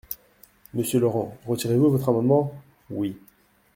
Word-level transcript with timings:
Monsieur 0.73 0.99
Laurent, 0.99 1.37
retirez-vous 1.45 1.91
votre 1.91 2.09
amendement? 2.09 2.55
Oui. 2.89 3.19